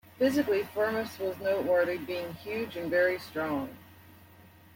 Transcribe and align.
Physically, 0.17 0.63
Firmus 0.63 1.19
was 1.19 1.37
noteworthy, 1.39 1.99
being 1.99 2.33
huge 2.33 2.75
and 2.75 2.89
very 2.89 3.19
strong. 3.19 3.69